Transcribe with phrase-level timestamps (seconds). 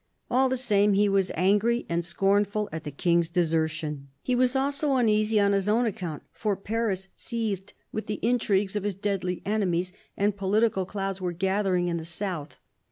[0.31, 4.07] All the same, he was angry and scornful at the King's desertion.
[4.23, 8.81] He was also uneasy on his own account, for Paris seethed with the intrigues of
[8.81, 12.57] his deadly enemies, and political clouds were gathering in the south.